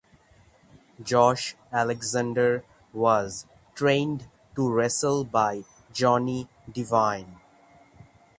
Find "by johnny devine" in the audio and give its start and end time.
5.23-7.39